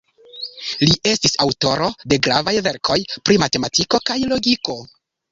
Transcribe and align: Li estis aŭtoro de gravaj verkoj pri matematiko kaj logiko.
Li 0.83 0.93
estis 1.09 1.35
aŭtoro 1.43 1.89
de 2.13 2.17
gravaj 2.27 2.53
verkoj 2.67 2.97
pri 3.27 3.37
matematiko 3.43 4.01
kaj 4.11 4.17
logiko. 4.33 4.79